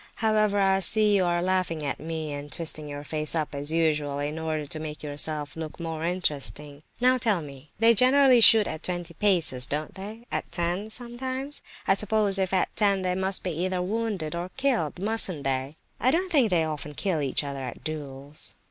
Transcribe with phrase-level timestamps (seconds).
[0.15, 4.17] "However, I see you are laughing at me and twisting your face up as usual
[4.17, 6.81] in order to make yourself look more interesting.
[6.99, 10.25] Now tell me, they generally shoot at twenty paces, don't they?
[10.31, 11.61] At ten, sometimes?
[11.87, 16.09] I suppose if at ten they must be either wounded or killed, mustn't they?" "I
[16.09, 18.55] don't think they often kill each other at duels."